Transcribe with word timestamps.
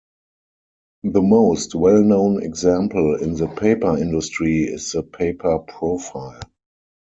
The 1.03 1.21
most 1.21 1.75
well 1.75 2.01
known 2.01 2.41
example 2.41 3.17
in 3.21 3.35
the 3.35 3.45
paper 3.47 3.95
industry 3.99 4.63
is 4.63 4.93
the 4.93 5.03
Paper 5.03 5.59
Profile. 5.59 6.41